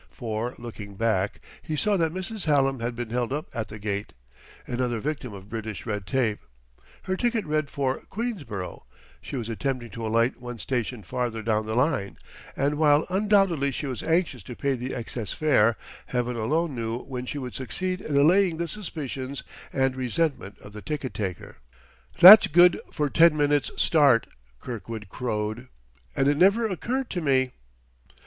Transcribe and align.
For, 0.09 0.55
looking 0.57 0.95
back, 0.95 1.41
he 1.61 1.75
saw 1.75 1.95
that 1.95 2.11
Mrs. 2.11 2.45
Hallam 2.45 2.79
had 2.79 2.95
been 2.95 3.11
held 3.11 3.31
up 3.31 3.47
at 3.55 3.67
the 3.67 3.77
gate, 3.77 4.13
another 4.65 4.99
victim 4.99 5.31
of 5.31 5.47
British 5.47 5.85
red 5.85 6.07
tape; 6.07 6.39
her 7.03 7.15
ticket 7.15 7.45
read 7.45 7.69
for 7.69 7.99
Queensborough, 8.09 8.83
she 9.21 9.35
was 9.35 9.47
attempting 9.47 9.91
to 9.91 10.03
alight 10.03 10.41
one 10.41 10.57
station 10.57 11.03
farther 11.03 11.43
down 11.43 11.67
the 11.67 11.75
line, 11.75 12.17
and 12.55 12.79
while 12.79 13.05
undoubtedly 13.11 13.69
she 13.69 13.85
was 13.85 14.01
anxious 14.01 14.41
to 14.41 14.55
pay 14.55 14.73
the 14.73 14.95
excess 14.95 15.33
fare, 15.33 15.77
Heaven 16.07 16.35
alone 16.35 16.73
knew 16.73 16.97
when 17.01 17.27
she 17.27 17.37
would 17.37 17.53
succeed 17.53 18.01
in 18.01 18.17
allaying 18.17 18.57
the 18.57 18.67
suspicions 18.67 19.43
and 19.71 19.95
resentment 19.95 20.57
of 20.61 20.73
the 20.73 20.81
ticket 20.81 21.13
taker. 21.13 21.57
"That's 22.19 22.47
good 22.47 22.79
for 22.91 23.07
ten 23.11 23.37
minutes' 23.37 23.69
start!" 23.77 24.25
Kirkwood 24.59 25.09
crowed. 25.09 25.67
"And 26.15 26.27
it 26.27 26.37
never 26.37 26.65
occurred 26.67 27.11
to 27.11 27.21
me 27.21 27.51